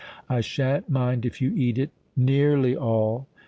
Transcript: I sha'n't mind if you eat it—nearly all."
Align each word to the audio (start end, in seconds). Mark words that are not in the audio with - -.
I 0.27 0.41
sha'n't 0.41 0.89
mind 0.89 1.27
if 1.27 1.41
you 1.41 1.53
eat 1.55 1.77
it—nearly 1.77 2.75
all." 2.75 3.27